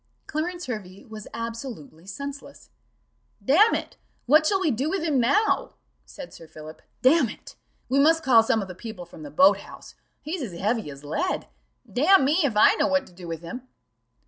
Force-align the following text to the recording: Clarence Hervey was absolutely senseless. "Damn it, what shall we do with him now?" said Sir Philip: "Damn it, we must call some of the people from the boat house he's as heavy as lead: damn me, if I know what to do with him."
Clarence 0.25 0.65
Hervey 0.65 1.05
was 1.05 1.27
absolutely 1.31 2.07
senseless. 2.07 2.71
"Damn 3.45 3.75
it, 3.75 3.97
what 4.25 4.47
shall 4.47 4.59
we 4.59 4.71
do 4.71 4.89
with 4.89 5.03
him 5.03 5.19
now?" 5.19 5.75
said 6.05 6.33
Sir 6.33 6.47
Philip: 6.47 6.81
"Damn 7.03 7.29
it, 7.29 7.55
we 7.87 7.99
must 7.99 8.23
call 8.23 8.41
some 8.41 8.63
of 8.63 8.67
the 8.67 8.73
people 8.73 9.05
from 9.05 9.21
the 9.21 9.29
boat 9.29 9.57
house 9.59 9.93
he's 10.23 10.41
as 10.41 10.59
heavy 10.59 10.89
as 10.89 11.03
lead: 11.03 11.47
damn 11.85 12.25
me, 12.25 12.39
if 12.43 12.57
I 12.57 12.73
know 12.77 12.87
what 12.87 13.05
to 13.05 13.13
do 13.13 13.27
with 13.27 13.43
him." 13.43 13.67